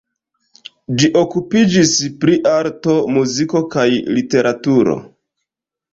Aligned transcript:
Ĝi 1.01 1.09
okupiĝis 1.19 1.93
pri 2.25 2.37
arto, 2.53 2.95
muziko 3.19 3.65
kaj 3.77 3.87
literaturo. 4.19 4.97